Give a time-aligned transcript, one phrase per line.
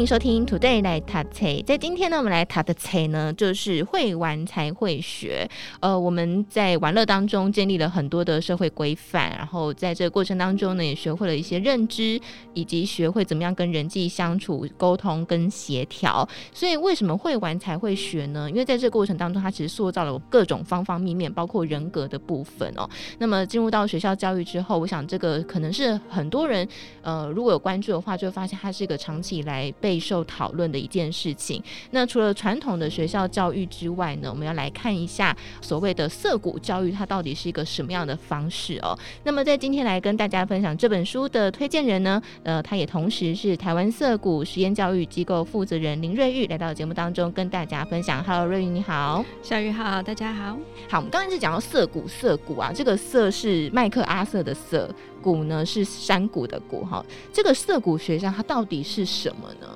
[0.00, 1.62] 迎收听 Today 来读册。
[1.66, 5.46] 在今天呢，我们来塔的册呢，就是会玩才会学。
[5.78, 12.18] 呃，我们在玩乐当中建立了很多的社会规范，然后在这个过程当中呢，也学会了一些认知，
[12.54, 16.26] 以及学会怎么样跟人际相处、沟通跟协调。
[16.54, 18.48] 所以，为什么会玩才会学呢？
[18.48, 22.88] 因为在这个过程当中，它其实塑造了各种方方面面，包括人格的部分哦。
[23.18, 26.66] 那么，进入到学校教育之后，我想这个可能是很多人
[27.02, 29.89] 呃，如果有关注的话，就会发现它是一个长期以来被。
[29.90, 31.60] 备受讨论的一件事情。
[31.90, 38.96] 那除了传统的学校教育之外呢，我们要来看一下所谓的色谷教育，它到底是一个什么样的方式哦。
[39.24, 48.22] 那么在今天来跟大家分享这本书的推荐人呢，呃，他也同时是台湾色谷实验教育机构负责人林瑞玉，来到节目当中跟大家分享。
[48.22, 50.56] Hello，瑞玉你好，小雨好，大家好。
[50.88, 54.88] 好，我们刚才是讲到色谷，色谷啊，这个色是麦克阿瑟的色，
[55.22, 57.04] 谷呢是山谷的谷哈。
[57.32, 59.66] 这个涩谷学校它到底是什么呢？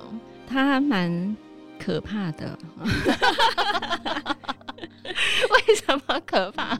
[0.47, 1.35] 它蛮
[1.79, 2.57] 可怕的，
[5.51, 6.79] 为什么可怕？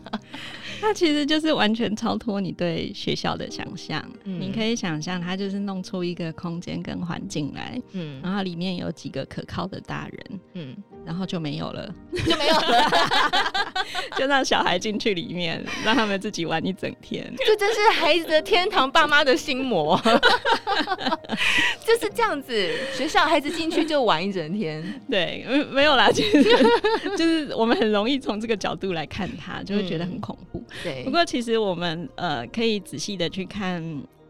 [0.81, 4.03] 它其实就是完全超脱你对学校的想象。
[4.23, 11.93] 嗯、你可以想象，它就是弄出一个空间跟环境来，嗯，然后里面有几个可靠的大人，嗯，然后就没有了，
[12.25, 12.91] 就没有了，
[14.17, 17.33] 就让小孩进去里面，让他们自己玩一整天。
[17.45, 19.99] 这真是孩子的天堂，爸妈的心魔，
[21.85, 22.55] 就是这样子。
[22.93, 26.43] 学校孩子进去就玩一整天，对，没有啦，其实
[27.17, 30.63] 就是我们很容易从这个角度来看他，就会觉得很恐怖。
[30.83, 33.83] 对，不过其实我们呃可以仔细的去看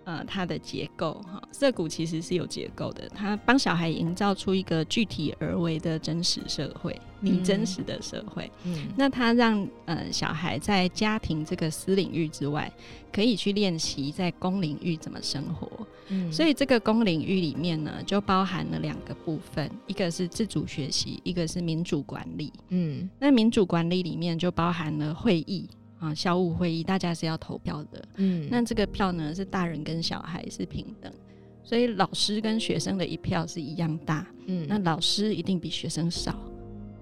[0.03, 8.51] 呃它的结构哈，涩谷其实是有结构的，它帮小孩营造出一个具体而为的真实社会，你真实的社会。
[8.65, 12.71] 嗯，那它让呃小孩在家庭这个私领域之外，
[13.11, 15.67] 可以去练习在公领域怎么生活。
[16.09, 22.53] 嗯，所以这个公领域里面呢，就包含了两个部分，一个是自主学习，一个是民主管理。
[22.69, 25.67] 嗯，那民主管理里面就包含了会议。
[26.05, 31.11] 啊，校务会议大家是要投票的，嗯，那这个票呢是大人跟小孩是平等，
[31.63, 36.35] 所以老师跟学生的一票是一样大，嗯，那老师一定比学生少，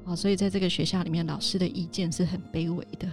[0.05, 3.07] 哦，所以在这个学校里面，老师的意见是很卑微的，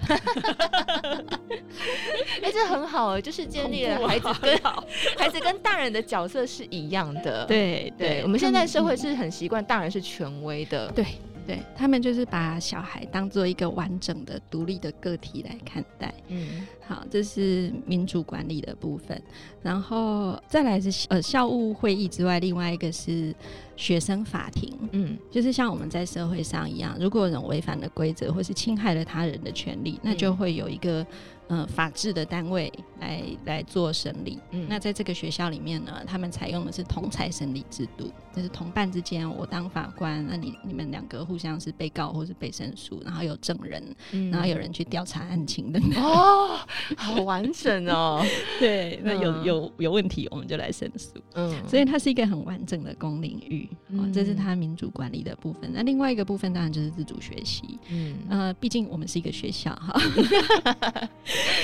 [2.41, 4.84] 哎、欸，这很好哎，就是建立了孩子跟好
[5.19, 11.05] 孩子跟大人的角色是一样的，对对，对，我们现在社会是很习惯大人是权威的，对。
[11.50, 16.15] 对，他们就是把小孩当做一个完整的、独立的个体来看待。
[16.28, 19.23] 嗯，好，这是民主管理的部分，
[19.62, 23.33] 然后再来是呃校务会议之外，另外一个是
[23.77, 24.77] 学生法庭。
[24.91, 31.06] 嗯，就是像我们在社会上一样，如果有人违反了规则，或是侵害了他人的权利，那就会有一个。
[31.53, 34.39] 嗯，法治的单位来来做审理。
[34.53, 46.00] 嗯，那在这个学校里面呢，他们采用的是同侪审理制度，就是同伴之间，我当法官，那你你们两个互相是被告或是被申诉，然后有证人，嗯、然后有人去调查案情等等。
[46.00, 46.56] 哦，
[46.97, 48.25] 好完整哦。
[48.59, 51.15] 对，那有有有问题，我们就来申诉。
[51.35, 53.69] 嗯，所以它是一个很完整的公领域。
[53.97, 55.71] 哦，这是它民主管理的部分。
[55.73, 57.79] 那另外一个部分当然就是自主学习。
[57.91, 59.93] 嗯，呃，毕竟我们是一个学校哈。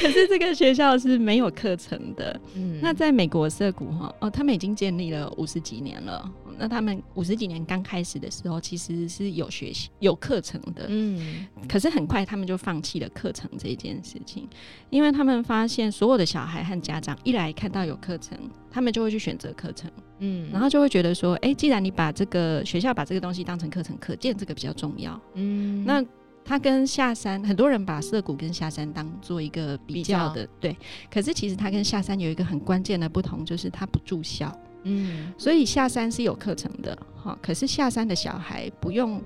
[0.01, 2.39] 可是这个学校是没有课程的。
[2.55, 6.31] 嗯，那在美国色谷哈哦，他们已经建立了五十几年了。
[6.59, 10.87] 那他们五十几年刚开始的时候，其实是有学习有课程的。
[10.89, 14.49] 嗯，可是很快他们就放弃了课程这件事情，
[14.91, 18.39] 因为他们发现所有的小孩和家长一来看到有课程，
[18.71, 19.91] 他们就会去选择课程。
[20.19, 25.21] 嗯，然后就会觉得说，哎、欸，既然你把这个学校把这个东西当成课程，可见这个比较重要。
[25.35, 26.05] 嗯，那。
[26.49, 30.77] 他跟下山，很多人把涩谷跟下山当做一个比较的，对。
[31.11, 34.57] 可是其实他跟下山有一个很关键的不同，就是他不住校。
[34.85, 37.37] 嗯，所以下山是有课程的，哈。
[37.43, 39.21] 可是下山的小孩不用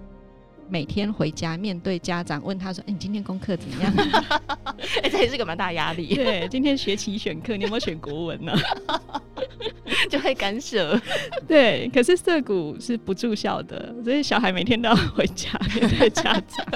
[0.71, 3.93] 每天回家面对家长问他说：“哎、欸，你今天功课怎么样？”
[5.03, 6.15] 哎、欸，这也是个蛮大压力。
[6.15, 8.57] 对，今天学期选课，你有没有选国文呢？
[10.09, 10.99] 就会干涉。
[11.47, 16.67] 对，可是色谷是不住校的，所以小孩每天都要回家面对家长。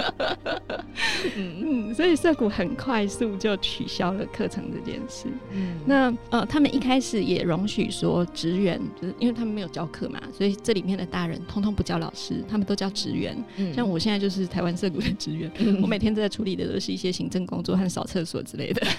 [1.36, 5.26] 嗯嗯，所以涩谷很快速就取消了课程这件事。
[5.52, 13.36] 嗯，那呃，他们一开始也容许说职员，就是因为他们没有教课嘛，所以这里面的大人通通不叫老师，他们都叫职员。
[13.56, 18.86] 嗯，像我现在就是台湾社谷的职员，嗯，我每天都在处理的都是一些行政工作和扫厕所之类的。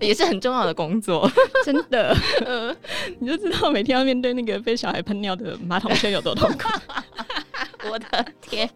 [0.00, 1.28] 也是很重要的工作，
[1.64, 2.16] 真的，
[3.18, 6.68] 你就知道每天要面对那个被小孩喷尿的马桶圈有多痛苦。
[7.90, 8.68] 我的天！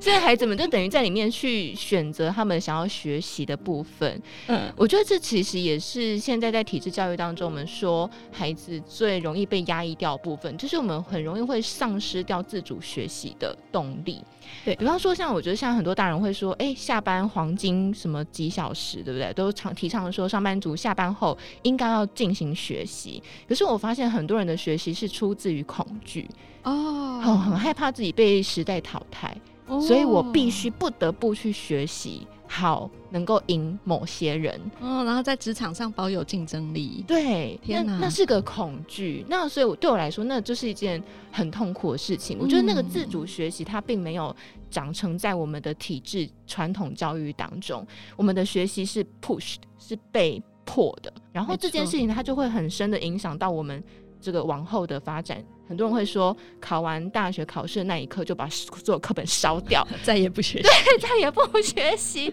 [0.00, 4.20] 所以孩子们就等于在里面去选择他们想要学习的部分。
[4.46, 14.22] 嗯，我觉得这其实也是现在在体制教育当中，我们说孩子最容易被压抑掉的部分，就是我们很容易会丧失掉自主学习的动力。
[14.64, 19.32] 对，比方说，像我觉得像很多大人会说，哎、欸，下班黄金什么几小时，对不对？
[19.34, 23.22] 都常提倡说，上班族下班后应该要进行学习。
[23.48, 26.28] 可是我发现很多人的学习是出自于恐惧。
[26.62, 34.60] 哦，很很害怕自己被时代淘汰，哦、所以我必须不得不去学习，好能够赢某些人。
[34.80, 37.04] 哦，然后在职场上保有竞争力。
[37.06, 39.24] 对，天哪，那，那是个恐惧。
[39.28, 41.02] 那所以我对我来说，那就是一件
[41.32, 42.38] 很痛苦的事情。
[42.38, 44.34] 嗯、我觉得那个自主学习，它并没有
[44.70, 47.84] 长成在我们的体制传统教育当中。
[48.16, 51.12] 我们的学习是 pushed，是被迫的。
[51.32, 53.82] 然后这件事情，它就会很深的影响到我们
[54.26, 55.40] 这个往后的发展。
[55.68, 62.32] 很多人会说，考完大学考试的那一刻就把所有课本烧掉， 再也不学习，对， 再也不学习，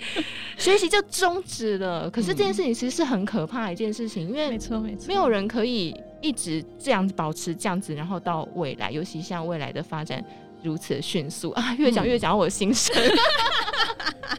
[0.57, 2.09] 学习就终止了。
[2.09, 10.23] 可是这件事情其实是很可怕的一件事情，因为没错没错，没有人可以一直这样子保持这样子，然后到未来，尤其像未来的发展
[10.63, 12.95] 如此迅速啊，越讲越讲我心声。
[12.95, 14.32] 嗯、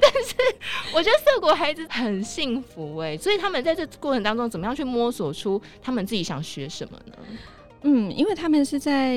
[0.00, 0.34] 但是
[0.94, 7.12] 我觉得色国孩子很幸福哎、欸，所以他们在这过程当中，怎么样去摸索出他们自己想学什么呢？
[7.82, 9.16] 嗯，因为他们是在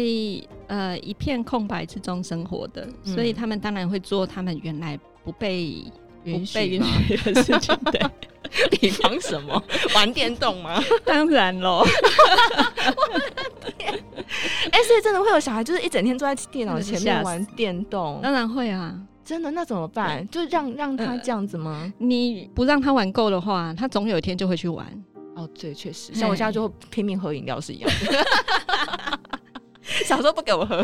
[0.68, 5.84] 呃一片空白之中生活的，嗯、所以他们当然会做他们原来不被
[6.26, 7.76] 允许的事情。
[7.92, 8.00] 对，
[8.70, 9.64] 比方什么？
[9.96, 10.84] 玩电动吗？
[11.04, 11.84] 当然喽！
[11.84, 13.92] 我的天！
[14.72, 18.20] 哎、欸，所以真的会有小孩，就是一整天坐在电脑前面玩电动？
[18.22, 18.94] 当然会啊！
[19.30, 20.28] 真的，那怎么办？
[20.30, 21.82] 就让让他这样子吗？
[21.84, 24.88] 呃、你不让他玩够的话，他总有一天就会去玩。
[25.36, 29.20] 哦，对，确实，像我现在就会拼命喝饮料是一样的。
[30.04, 30.78] 小时候不给我喝，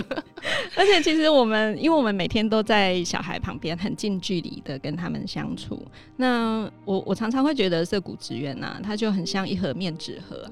[0.75, 5.83] 而且其实我们，因为我们每天都在小孩旁边，很近距离的跟他们相处。
[6.15, 10.51] 那我我常常会觉得涩谷职员呐，他就很像一盒面纸盒啊。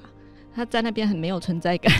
[0.54, 1.92] 他在那边很没有存在感，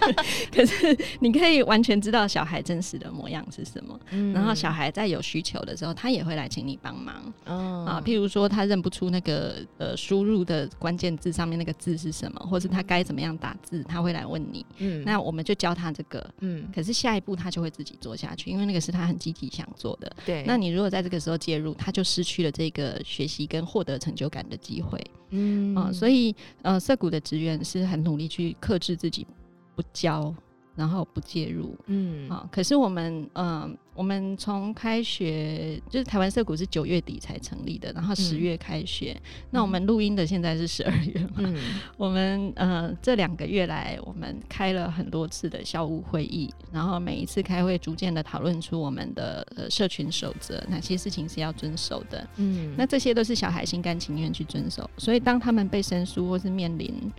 [0.54, 3.98] 可是你可以完全知道小孩真实的模样是什么。
[4.10, 7.32] 嗯、然后小孩在有需求的时候，他也会来请你帮忙。
[7.44, 14.64] 嗯、啊，譬如说他认不出那个呃输入的关键字上面那个字是什么，或是他该怎么样打字，他会来问你。
[14.78, 16.28] 嗯，那我们就教他这个。
[16.40, 20.12] 嗯，可是下一步他就会自己做下去，因为那个是他很积极想做的。
[20.26, 25.02] 对，那你如果在这个时候介入，他就失去了这个学习跟获得成就感的机会。
[25.34, 29.26] 嗯啊，所以呃，涩谷的职员是很努力去克制自己
[29.74, 30.34] 不教，
[30.74, 31.76] 然后不介入。
[31.86, 39.12] 嗯啊，可是我们嗯、呃，我们从开学就是台湾社谷是九月底才成立的，然后十月开学。
[39.12, 41.34] 嗯、那我们录音的现在是十二月嘛？
[41.38, 41.54] 嗯，
[41.98, 52.26] 我们呃这两个月来，我们开了很多次的校务会议，然后每一次开会逐渐的讨论出我们的呃社群守则，哪些事情是要遵守的。
[52.36, 57.12] 嗯，那这些都是小孩心甘情愿去遵守，所以当他们被申诉或是面临。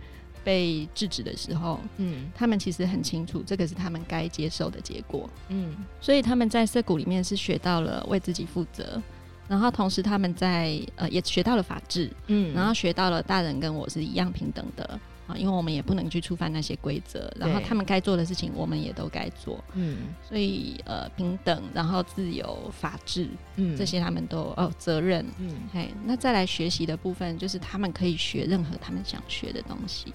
[0.44, 9.02] 被制止的时候，嗯，他们其实很清楚，这个是他们该接受的结果，嗯，所以他们在涩谷里面是学到了为自己负责，
[9.48, 19.96] 然后同时他们在呃也学到了法治，嗯，然后学到了大人跟我是一样平等的啊，因为我们也不能去触犯那些规则，然后他们该做的事情我们也都该做，嗯，
[20.28, 30.12] 所以呃平等，然后自由、法治，嗯，这些他们都哦责任，嗯，嘿，那再来学习的部分就是他们可以学任何他们想学的东西。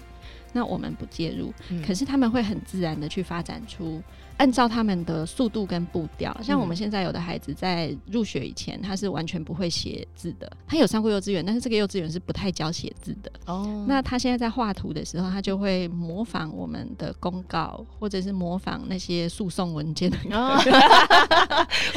[0.52, 4.02] 那我们不介入，嗯、可是他们会很自然的去发展出
[4.36, 6.36] 按照他们的速度跟步调。
[6.42, 10.50] 像我们现在有的孩子在入学以前，他是完全不会写字的。
[10.66, 13.30] 他有上过幼稚园，但是这个幼稚园是不太教写字的。
[13.46, 20.18] 哦，那他现在在画图的时候，他就会模仿我们的公告，或者是模仿那些诉讼文件的。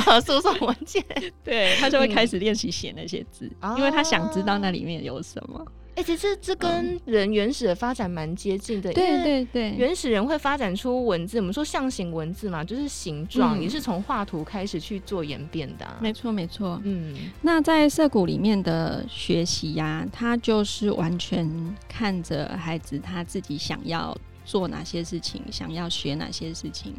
[0.05, 1.03] 哦，诉讼文件，
[1.43, 5.65] 对，他就会开始练习写那些字，嗯、因为他想知道那里面有什么。
[5.95, 8.91] 哎、欸，其实这跟人原始的发展蛮接近的。
[8.93, 15.97] 对对对，原始人会发展出文字，我们说象形文字嘛，就是形状，嗯、也是从画图开始去做演变的、啊。
[16.01, 17.15] 没错没错，嗯。
[17.43, 21.47] 那在涩谷里面的学习呀、啊，他就是完全
[21.87, 26.93] 看着孩子他自己想要做哪些事情，想要学哪些事情。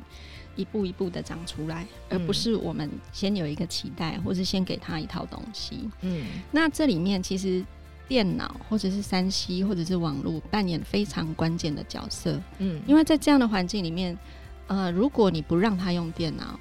[0.57, 5.81] 一步一步的长出来，而不是我们先有一个期待，或是先给他一套东西。
[6.03, 7.61] 嗯，那这里面其实
[8.09, 12.41] 电脑或者是三 C 或者是网络扮演非常关键的角色。
[12.59, 14.17] 嗯，因为在这样的环境里面，
[14.67, 16.59] 呃，如果你不让他用电脑，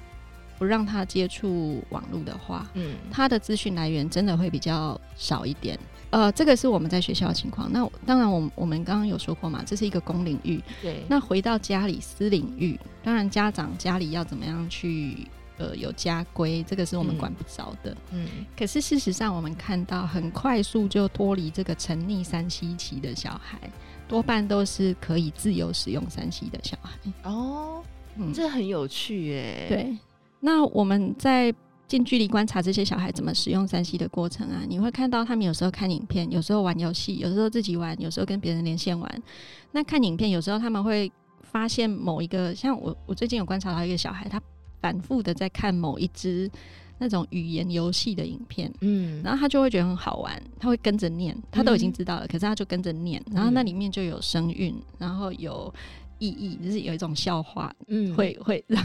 [0.58, 5.78] 不让他接触网络的话，嗯，他的资讯来源真的会比较少一点。
[6.10, 7.70] 呃，这个是我们在学校的情况。
[7.72, 10.62] 那当然我，我我们刚刚有说过嘛，这是一个公领域。
[10.80, 11.02] 对。
[11.08, 15.26] 那回到家里私领域，当然家长家里要怎么样去
[15.58, 17.96] 呃有家规，这个是我们管不着的。
[18.12, 18.26] 嗯。
[18.56, 23.58] 可是事实上，我们看到很快速就脱离这个沉溺三 C 期的小孩，
[24.08, 26.90] 多半都是可以自由使用三 C 的小孩。
[27.24, 27.82] 哦，
[28.16, 29.66] 嗯，这很有趣耶。
[29.68, 29.98] 对。
[30.40, 31.54] 那我们在。
[31.86, 39.22] 近距离观察这些小孩怎么使用三 C 的过程啊，你会看到他们有时候看影片，有时候玩游戏，有时候自己玩，有时候跟别人连线玩。
[39.70, 44.40] 那看影片，有时候他们会发现某一个，像我，我最近有观察到一个小孩，他
[44.84, 46.50] 反复的在看某一支
[46.98, 55.72] 那种语言游戏的影片，嗯，然后他就会觉得很好玩，他会跟着念，他都已经知道了，嗯、可是他就跟着念，然后那里面就有声韵，然后有。
[56.20, 58.80] 意义就是有一种笑话，嗯，会会让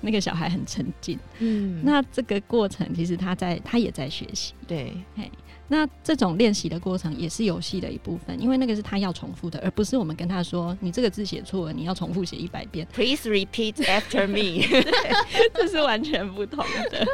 [0.00, 5.28] 那个小孩很沉浸，嗯，那这个过程其实他在他也在学习，对，嘿。
[5.72, 14.66] 那这种练习的过程也是游戏的一部分，因为那个是他要重复的，而不是我们跟他说：“你这个字写错了，你要重复写一百遍。” Please repeat after me。
[15.54, 17.06] 这是完全不同的。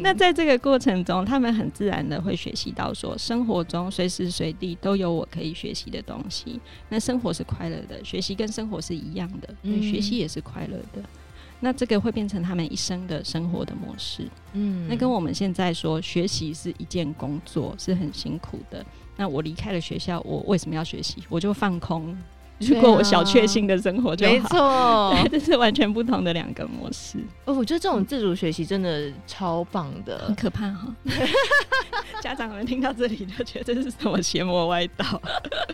[0.00, 6.58] 那在这个过程中，他们很自然的会学习到说，生活中随时随地都有我可以学习的东西。
[6.88, 11.06] 那生活是快乐的，学习跟生活是一样的，嗯，学习也是快乐的。
[11.60, 18.84] 那这个会变成他们一生的生活的模式，嗯，那跟我们现在说学习是一件工作，是很辛苦的。
[19.16, 21.22] 那我离开了学校，我为什么要学习？
[21.28, 22.16] 我就放空。
[22.60, 24.40] 去过我小确幸的生活就好，没
[25.22, 27.18] 错， 这是完全不同的两个模式。
[27.44, 30.94] 哦，我觉得这种自主学习真的超棒的，很可怕哈。
[32.20, 35.04] 家长们听到这里就觉得这是什么邪魔歪道、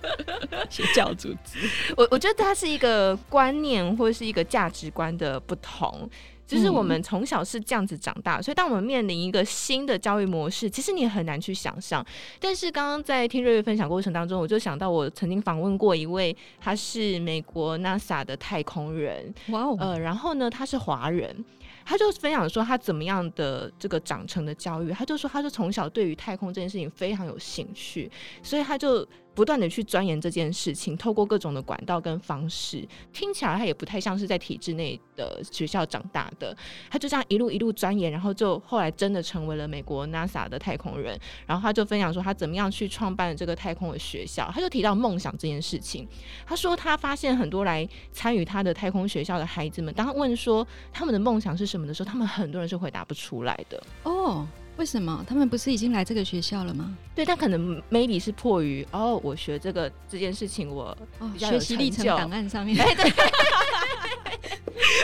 [0.69, 1.59] 邪教组织。
[1.97, 6.09] 我我觉得它是一个观念或是一个价值观的不同。
[6.47, 12.05] 就是我们从小是这样子长大，所以当我们面临一个新的教育模式，其实你很难去想象。
[12.39, 21.45] 但是刚刚在听瑞瑞分享过程当中，我就想到我曾经访问过一位，他是美国 NASA 的太空人，哇哦，呃，然后呢，他是华人。
[21.87, 28.11] 他就分享说他怎么样的这个长成的教育，他就说他就从小对于太空这件事情非常有兴趣，
[28.43, 36.57] 所以他就不断的去钻研这件事情，透过各种的管道跟方式，听起来他也不太像是在体制内的学校长大的，
[36.91, 46.07] 他就这样一路一路钻研，然后就后来真的成为了美国 NASA 的太空人，然后他就分享说他怎么样去创办这个太空的学校，他就提到梦想这件事情，
[46.47, 54.47] 他说他发现很多来参与他的太空学校的孩子们，当他问说他们的梦想是什么的时候，他们很多人是回答不出来的哦。
[54.77, 55.25] 为什么？
[55.29, 56.97] 他们不是已经来这个学校了吗？
[57.15, 60.97] 对，但可能 maybe 是迫于哦，我学这个这件事情，我
[61.33, 61.61] 比较有成就。
[61.61, 63.05] 学习历程档案上面，哎、对，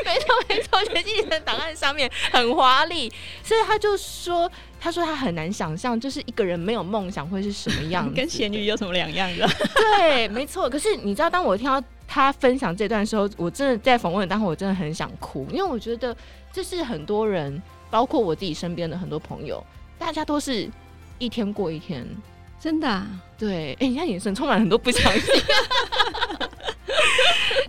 [0.05, 3.13] 没错没错，学习历程档案上面很华丽，
[3.45, 4.51] 所以他就说，
[4.81, 9.49] 他说他很难想象，就是一个人没有梦想会是什么样子， 跟咸鱼有什么两样的？
[9.99, 10.69] 对，没错。
[10.69, 11.81] 可是你知道，当我听到。
[12.13, 16.15] 他分享这段时候，我真的在访问的当时，我真的很想哭，因为我觉得
[16.53, 19.65] 这是很多人，包括我自己身边的很多朋友，
[19.97, 20.69] 大家都是
[21.21, 22.05] 一天过一天，
[22.59, 23.07] 真的、啊，
[23.39, 25.23] 对，哎、欸，你看眼神充满很多不相信，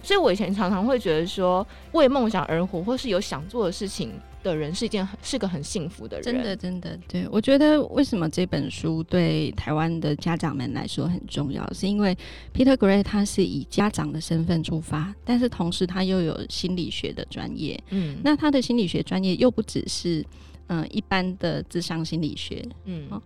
[0.01, 4.11] 所以我以前常常会觉得说，为梦想而活，或是有想做的事情。
[4.43, 6.97] 的人是一件很是个很幸福的人，真的真的。
[7.07, 12.17] 对，我觉得为什么这本书对台湾的家长们来说很重要，是因为
[12.53, 17.81] Peter Gray 他是以家长的身份出发，但是同时他又有心理学的专业。
[17.89, 20.25] 嗯，那他的心理学专业又不只是
[20.67, 23.21] 嗯、呃、一般的智商心理学，嗯，哦，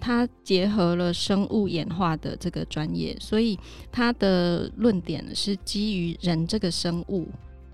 [0.00, 3.58] 他结合了生物演化的这个专业，所以
[3.90, 7.26] 他的论点是基于人这个生物。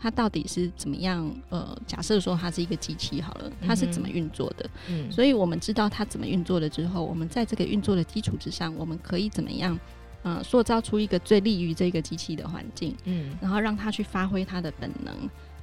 [0.04, 1.34] 它到底是怎么样？
[1.48, 4.68] 呃，假设说它是一个机器好了，它是怎么运作的？
[4.90, 9.80] 嗯，所以我们知道它怎么运作了之后，我们在这个运作的基础之上，我们可以怎么样？
[10.22, 15.14] 呃，塑造出一个最利于这个机器的环境，嗯，然后让它去发挥它的本能，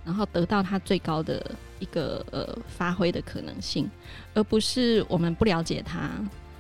[0.04, 3.88] 然后得到它最高的一个呃发挥的可能性，
[4.34, 6.10] 而不是我们不了解它。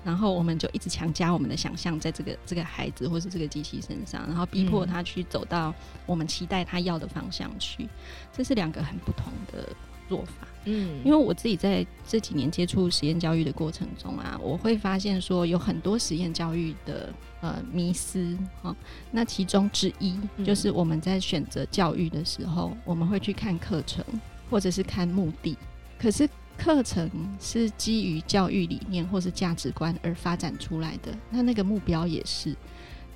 [0.04, 5.74] 然后我们就一直强加我们的想象在这个这个孩子或是这个机器身上，然后逼迫他去走到
[6.06, 7.88] 我们期待他要的方向去，
[8.34, 9.70] 这是两个很不同的
[10.10, 10.48] 做法。
[10.66, 18.76] 嗯，因为我自己在这几年接触实验教育的过程中啊，我会发现说有很多实验教育的呃迷思啊。
[19.10, 20.16] 那其中之一
[20.46, 24.06] 就是我们在选择教育的时候，我们会去看课程
[24.52, 25.58] 或者是看目的。
[25.98, 26.30] 可是
[26.64, 32.56] 课程是基于教育理念或是价值观而发展出来的，那那个目标也是。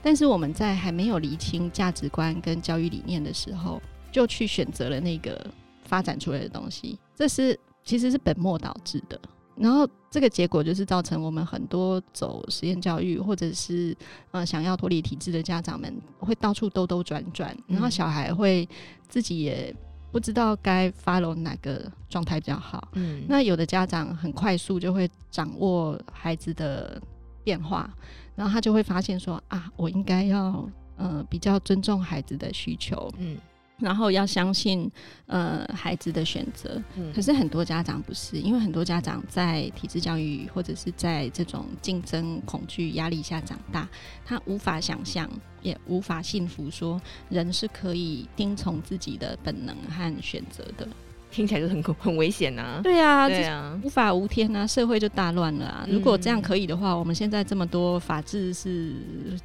[0.01, 3.79] 但是我们在还没有厘清价值观跟教育理念的时候，
[4.11, 5.45] 就去选择了那个
[5.83, 9.19] 发展出来的东西，这是其实是本末倒置的。
[9.55, 13.95] 然后这个结果就是造成我们很多走实验教育或者是
[14.31, 18.67] 呃想要脱离体制的家长们会到处兜兜转转，然后小孩会
[19.07, 19.73] 自己也
[20.15, 22.87] 不知道该 follow 哪个状态比较好。
[22.93, 27.01] 嗯，那有的家长很快速就会掌握孩子的
[27.43, 27.93] 变化。
[28.33, 33.37] 然后他就会发现说啊，我应该要呃比较尊重孩子的需求，嗯，
[33.77, 34.89] 然后要相信
[35.27, 36.81] 呃孩子的选择。
[36.97, 43.87] 嗯，可是很多家长不是，因为很多家长在体制教育或者是在这种竞争、恐惧、压力下长大，
[44.25, 45.29] 他无法想象，
[45.61, 50.87] 也无法信服，说人是可以听从自己的本能和选择的。
[51.31, 52.79] 听起来就很 很危险呐、啊！
[52.81, 55.83] 对啊，对啊，无法无天啊，社会就大乱了啊！
[55.85, 58.93] 嗯、如果这样可以的话，我们现在这么多法治是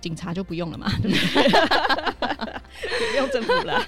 [0.00, 0.88] 警察就不用了嘛？
[1.02, 2.09] 对不对？
[3.10, 3.82] 不用政府了。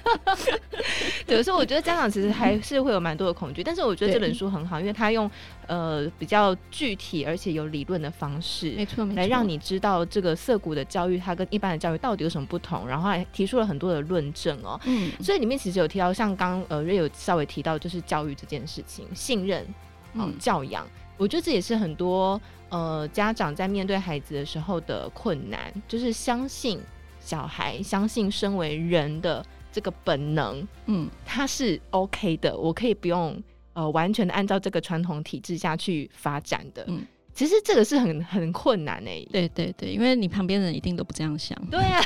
[1.27, 5.29] 有时候我觉得家长其实还是会有蛮多的恐惧，但是我觉得这本书很好，因为他用
[5.67, 14.79] 呃比较具体而且有理论的方式，没错，没错，来让你知道这个涩谷的教育它跟一般的教育到底有什么不同，然后还提出了很多的论证哦。
[14.85, 19.65] 嗯，所以里面其实有提到，像刚呃瑞有稍微提到，就是教育这件事情，信任，
[20.13, 20.85] 嗯，教养，
[21.17, 26.79] 我觉得这也是很多呃家长在面对孩子的时候的困难，就是相信
[27.23, 29.45] 小孩，相信身为人的。
[29.75, 33.35] 这个本能，嗯，他是 OK 的，我可以不用
[33.73, 37.03] 呃完全的按照这个传统体制下去发展的，嗯，
[37.33, 41.99] 其实这个是很很困难哎，对对对，因为你旁边人一定都不这样想，对啊，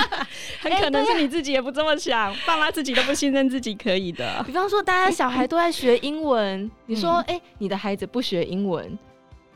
[0.62, 4.42] 很可能是你自己也不这么想，爸妈自己都不信任自己可以的。
[4.46, 8.98] 比方说，大家小孩都在学英文，你说，哎，你的孩子不学英文。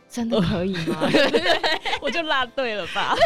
[0.07, 1.11] 真的可以吗？
[2.05, 3.17] 我就落对了吧。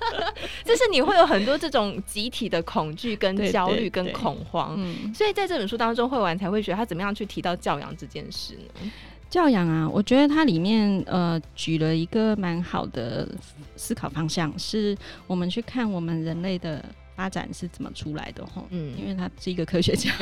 [0.64, 4.74] 就是你会有很多这种集体的恐惧、跟焦虑、跟恐慌。
[4.76, 8.92] 嗯，所以在这本书当中，会玩才会学他怎么样去提到教养这件事呢？
[9.30, 13.28] 教养啊，我觉得它里面呃举了一个蛮好的
[13.76, 16.84] 思考方向，是我们去看我们人类的。
[17.18, 18.46] 发展是怎么出来的？
[18.46, 20.12] 哈，嗯，因为他是一个科学家，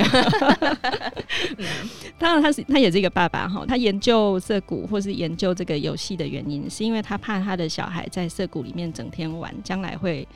[2.18, 3.66] 当然他是他也是一个爸爸哈。
[3.68, 10.26] 他研究涩谷或是研究这个游戏的原因，是因为他怕他的小孩在涩谷里面整天玩，将来会。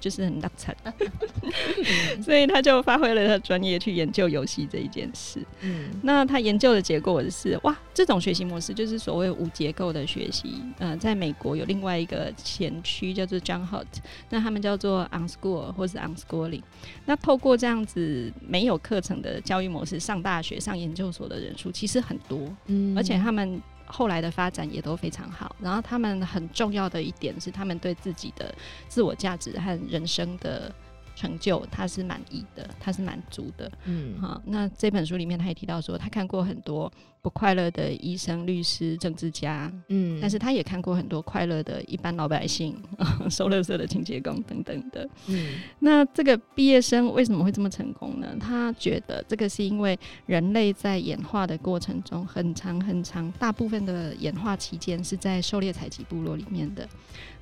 [0.00, 0.76] 就是很大惨，
[2.22, 5.44] 所以他就发挥了他专业去研究游戏这一件事。
[5.60, 10.62] 嗯，那他研究的结果是，哇，这种学习模式就是所谓无结构的学习。
[10.78, 13.86] 嗯、呃，在美国有另外一个前驱叫做 John Holt，
[14.30, 16.62] 那他们叫做 Unschool 或是 Unschooling。
[17.06, 22.38] 那透过这样子没有课程的教育模式，上大学、上研究所的人数其实很多。
[22.66, 23.60] 嗯，而且他们。
[23.90, 28.54] 后来的发展也都非常好，然后他们很重要的一点是，他们对自己的
[28.88, 30.72] 自我价值和人生的
[31.18, 33.70] 成就，他是满意的，他是满足的。
[33.86, 42.76] 嗯，好，那这本书里面他也提到说，他看过很多不快乐的医生、律师、政治家，嗯，但是他也看过很多快乐的一般老百姓，
[43.28, 45.08] 收垃圾的清洁工等等的。
[45.26, 48.36] 嗯，那这个毕业生为什么会这么成功呢？
[48.38, 56.88] 他觉得这个是因为人类在演化的过程中很长很长，大部分的演化期间是在狩猎采集部落里面的。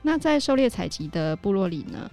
[0.02, 2.08] 那在狩猎采集的部落里呢，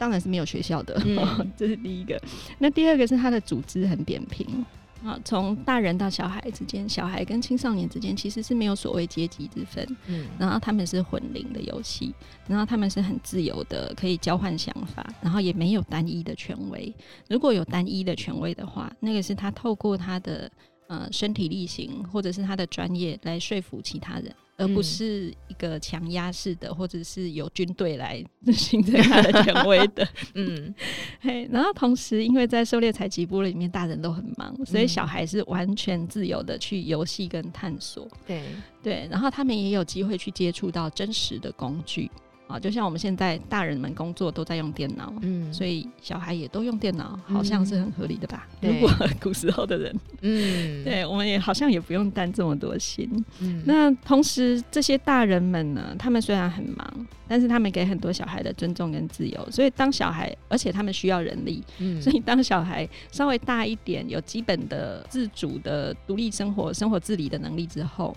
[0.00, 2.18] 当然是没有学校的，嗯、 这是第一个。
[2.58, 4.64] 那第二个是他的组织很扁平
[5.04, 9.86] 啊，从大人到小孩之间，小孩跟青少年之间其实是没有所谓阶级之分。
[10.06, 12.14] 嗯，然后他们是混龄的游戏，
[12.48, 16.90] 然后他们是很自由的，可以交换想法，然后也没有单一的权威。
[17.28, 20.50] 如果有单一的权威的话，那个是他透过他的
[20.88, 24.34] 呃身体力行或者是他的专业来说服其他人。
[24.60, 30.06] 而不是一个强压式的，或者是由军队来行政他的权威的。
[30.34, 30.74] 嗯，
[31.20, 38.06] 嘿，然后同时，因为在狩猎采集部里面，大人都很忙，所以小孩是完全自由的去游戏跟探索。
[38.26, 38.42] 对
[38.82, 42.10] 对，然后他们也有机会去接触到真实的工具。
[42.50, 48.48] 啊，就像我们现在大人们工作都在用电脑，嗯，所以小孩也都用电脑，好像是很合理的吧？
[48.60, 53.08] 嗯、如果古时候的人，嗯，对，我们也好像也不用担这么多心。
[53.40, 68.16] 嗯，那同时这些大人们呢，他们虽然很忙，但是他们给很多小孩的尊重跟自由，所以当小孩，而且他们需要人力，嗯，所以当小孩稍微大一点，有基本的自主的独立生活、生活自理的能力之后。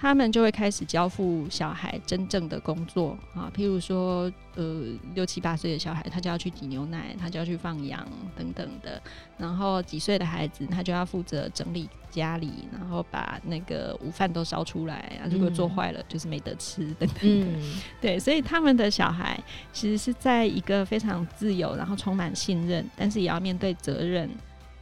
[0.00, 8.02] 他们就会开始交付小孩真正的工作啊，譬如说，呃，六七八岁的小孩，他就要去挤牛奶，他就要去放羊
[8.34, 8.98] 等等的。
[9.36, 15.28] 然后几岁的孩子，他就要负责整理家里，然后把那个午饭都烧出来啊。
[15.30, 17.58] 如果做坏了，就是没得吃等等的。
[17.58, 19.38] 嗯， 对，所以他们的小孩
[19.70, 24.30] 其实是在一个非常自由，然后充满信任，但是也要面对责任。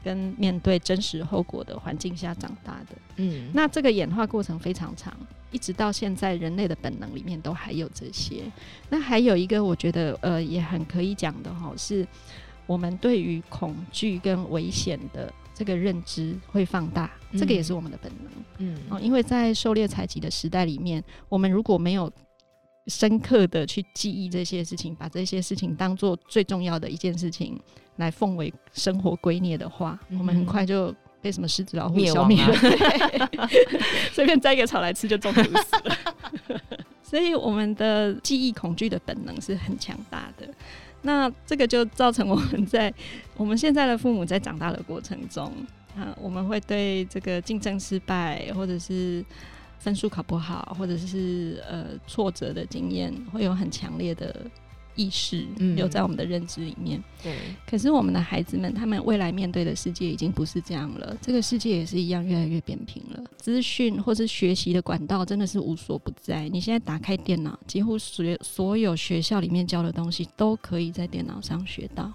[0.09, 5.14] 跟面对真实后果的环境下长大的，嗯，那这个演化过程非常长，
[5.51, 8.44] 一直到现在，人类的本能里面都还有这些。
[8.88, 12.09] 那还有一个，我觉得呃也很可以讲的哈，是
[12.66, 22.11] 我们对于恐惧跟危险的这个认知会放大，这个也是我们的本能，嗯，哦，因为在狩猎采集的时代里面，我们如果没有
[22.88, 27.61] 深刻的去记忆这些事情，把这些事情当做最重要的一件事情。
[27.98, 32.55] 来奉为生活圭臬的话，嗯、我们很快就被什么狮子老虎消灭了。
[34.14, 35.98] 随便摘一个草来吃就中毒死了。
[37.03, 40.48] 所以我们的记忆恐惧的本能是很强大的。
[41.03, 42.94] 那这个就造成我们在
[43.37, 45.53] 我们现在的父母在长大的过程中，
[45.96, 49.24] 啊，我们会对这个竞争失败，或者是
[49.79, 54.51] 分数考不好，或者是呃挫折的经验，会有很强烈的。
[54.99, 56.99] 意识留在我们的认知里面。
[56.99, 61.17] 嗯、对，可是我们的孩子们，他们未来面对的世界已经不是这样了。
[61.23, 63.23] 这个世界也是一样，越来越扁平了。
[63.37, 66.49] 资讯或是学习的管道真的是无所不在。
[66.49, 72.12] 你现在打开电脑，几乎所所有学校里面教的东西都可以在电脑上学到。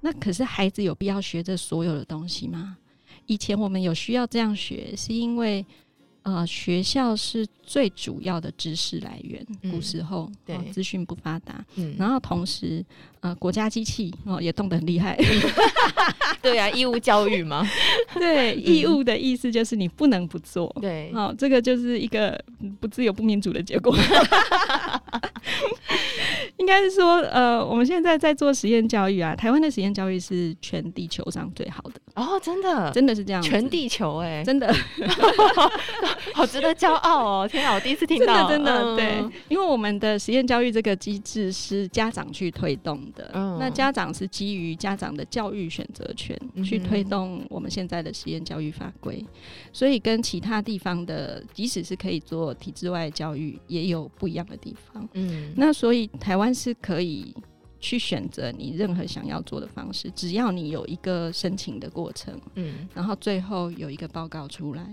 [0.00, 2.76] 那可是孩子有必要学这所有的东西吗？
[3.26, 5.64] 以前我们有需要这样学，是因为。
[6.26, 9.46] 呃，学校是最主要的知识来源。
[9.62, 12.84] 嗯、古时候，对，资讯不发达，嗯，然后同时，
[13.20, 15.16] 呃，国家机器哦也动得很厉害。
[16.42, 17.64] 对啊，义务教育嘛，
[18.14, 20.66] 对，义务的意思就是你不能不做。
[20.80, 22.36] 对，哦，这个就是一个
[22.80, 23.96] 不自由、不民主的结果。
[26.58, 34.74] 应该是说，呃，我们现在在做实验教育啊，台湾的实验教育是全地球上最好的哦，真的，真的是这样，全地球哎、欸，真的，
[36.34, 37.48] 好值得骄傲哦！
[37.48, 49.24] 天啊，我第一次听到， 真的，真的、嗯，对，因为我们的实验教育这个机制是家长去推动的，嗯，那家长是基于家长的教育选择权去推动我们现在的实验教育法规，
[49.72, 56.46] 所以跟其他地方的，即使是可以做体制外教育，也有不一样的地方，嗯，那所以台湾。
[56.56, 57.34] 是可以
[57.86, 64.84] 去选择你任何想要做的方式，只要你有一个申请的过程，嗯，然后最后有一个报告出来。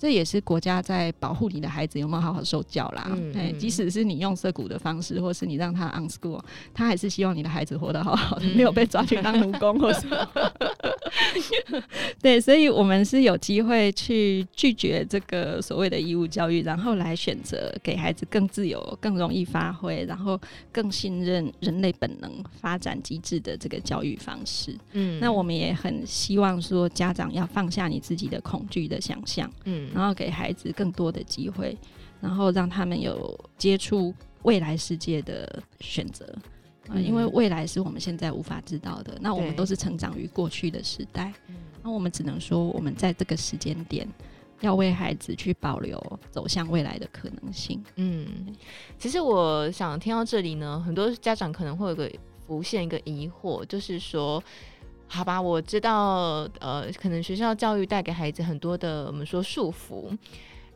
[0.00, 3.08] 这也是国家在保护你的孩子有没有好好受教啦？
[3.10, 6.40] 嗯嗯、即使是你用涉谷的方式，或是你让他 on school，
[6.72, 10.16] 他还是希望你的孩子活得好好的，嗯、没有被抓去当奴工或什么。
[12.22, 20.40] 对，所以我们是有机会去拒绝这个所谓的义务教育，然后来选择给孩子更自由、更容易发挥，然后
[20.72, 24.76] 更信任人类本能发展机制的这个教育方式。
[24.92, 29.50] 嗯，那我们也很希望说，家长要放下你自己的恐惧的想象。
[29.64, 29.90] 嗯。
[29.94, 31.76] 然后给孩子更多的机会，
[32.20, 36.42] 然后让他们有接触未来世界的选择，嗯
[36.88, 39.16] 呃，因为未来是我们现在无法知道的。
[39.20, 41.32] 那我们都是成长于过去的时代，
[41.82, 44.08] 那我们只能说，我们在这个时间点
[44.60, 47.82] 要为孩子去保留走向未来的可能性。
[47.96, 48.26] 嗯，
[48.98, 52.10] 其实我想听到这里呢，很多家长可能会有个
[52.46, 54.42] 浮现一个疑惑，就是说。
[55.10, 60.14] 好吧，我知道，呃，可能学校教育带给孩子很多的我们说束缚，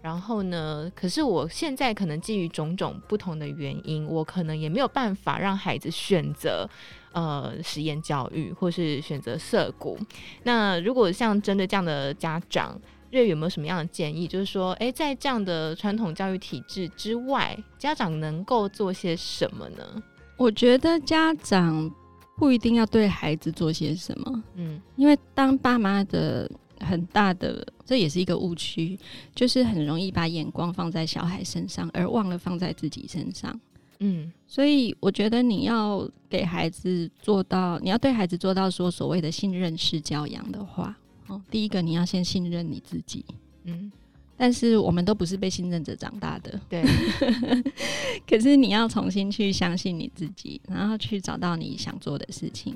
[0.03, 6.69] 然后呢，可是我现在可能基于种种不同的原因，我可能也没有办法让孩子选择
[7.13, 9.97] 呃实验教育，或是选择涩谷。
[10.43, 12.79] 那如果像针对这样的家长，
[13.13, 14.27] 瑞有没有什么样的建议？
[14.27, 20.03] 就是说，诶，在这样的传统教育体制之外，家长能够做些什么呢？
[20.37, 21.91] 我觉得家长。
[22.39, 26.51] 不一定要对孩子做些什么，嗯，因为当爸妈的
[26.83, 28.99] 很大的，这也是一个误区，
[29.35, 33.59] 就是很容易把眼光放在小孩身上，而忘了放在自己身上，
[34.01, 40.97] 嗯，所以我觉得你要给孩子做到，你要对孩子做到说所谓的信任式教养的话，
[41.29, 43.25] 哦，第一个你要先信任你自己，
[43.65, 43.91] 嗯。
[44.35, 46.59] 但是我们都不是被信任者长大的。
[46.69, 46.83] 对。
[48.27, 52.75] 可是你要重新去相信你自己，然后去找到你想做的事情，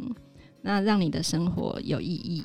[0.63, 2.45] 那让你的生活有意义。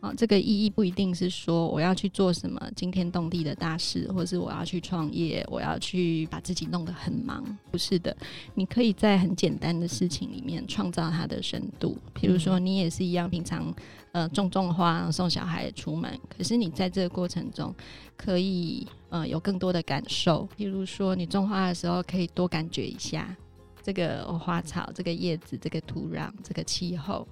[0.00, 7.42] 啊，这个意义不一定是说我要去做什么惊天动地的大事，或是我要去创业，我要去把自己弄得很忙。
[7.70, 8.14] 不是的，
[8.54, 11.96] 你可以在很简单的事情里面创造它的深度。
[12.12, 13.74] 比如说，你也是一样，平常
[14.12, 17.74] 呃种种花，送小孩出门，可是你在这个过程中
[18.18, 20.46] 可以呃有更多的感受。
[20.56, 23.34] 比如说，你种花的时候可以多感觉一下
[23.82, 27.26] 这个花草、这个叶子、这个土壤、这个气候。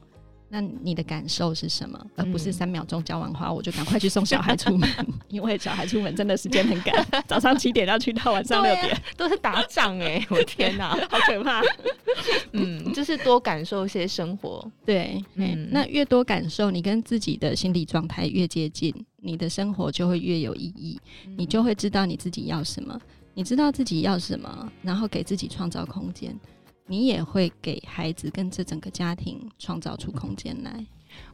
[0.54, 1.98] 那你的感受是什么？
[2.14, 4.88] 而不是三秒钟浇完花，我就赶快去送小孩出门，
[5.26, 10.26] 因为小孩出门真的时间很赶， 早上七点要去到晚上六点，都是打仗哎、欸！
[10.30, 11.60] 我天哪，好可怕！
[12.52, 21.00] 嗯，就是多感受一些生活，对，嗯，那越多感受，你跟自己的心理状态越接近，你的生活就会越有意义，
[21.36, 22.96] 你就会知道你自己要什么，
[23.34, 26.32] 你知道自己要什么，然后给自己创造空间。
[26.86, 30.84] 你也会给孩子跟这整个家庭创造出空间来，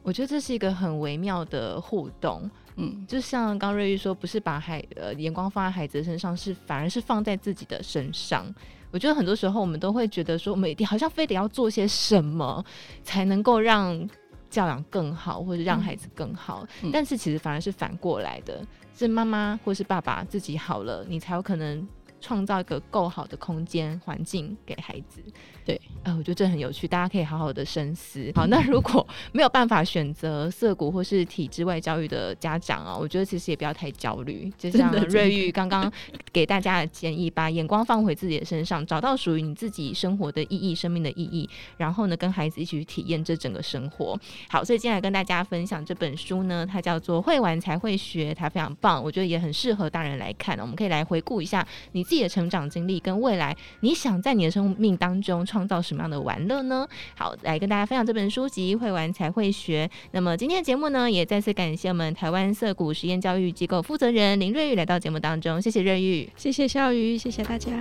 [0.01, 2.49] 我觉得这是一个很微妙的互动。
[2.77, 8.45] 嗯，就像刚瑞玉说，不是把孩呃眼光放在孩子身上，是反而是放在自己的身上。
[8.91, 12.63] 我觉得很多时候我们都会觉得说，我们一定好像非得要做些什么
[13.03, 14.09] 才能够让
[14.49, 16.65] 教养更好，或者让孩子更好。
[16.81, 21.85] 嗯，但是其实反而是反过来的，是妈妈或是爸爸自己好了，你才有可能。
[22.21, 25.21] 创造一个够好的空间环境给孩子，
[25.65, 28.31] 对，呃，我觉得这很有趣，大家可以好好的深思。
[28.35, 34.51] 好，那如果没有办法选择色谷或是体制外教育的家长啊，我觉得其实也不要太焦虑。
[34.57, 35.91] 就像瑞玉刚刚
[36.31, 44.19] 给大家的建议，把眼光放回自己的身上，找到属于你自己生活的意义、生命的意义，然后呢，跟孩子一起去体验这整个生活。
[44.49, 50.59] 好，所以接下来跟大家分享这本书呢，它叫做《会玩才会学》，它非常棒，我觉得也很适合大人来看。
[50.59, 52.03] 我们可以来回顾一下你。
[52.11, 56.87] 自己的成长经历跟未来，你想在你的生命当中创造什么样的玩乐呢？
[57.13, 59.85] 好，来跟大家分享这本书籍《会玩才会学》。
[60.11, 67.71] 那么今天的节目呢，也再次感谢我们台湾色谷实验教育机构负责人林瑞玉来到节目当中，谢谢瑞玉，谢谢笑鱼，谢谢大家。